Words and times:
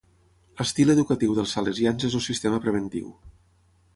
L'estil 0.61 0.91
educatiu 0.93 1.35
dels 1.39 1.53
salesians 1.57 2.07
es 2.09 2.17
el 2.21 2.25
sistema 2.31 2.61
preventiu 2.65 3.15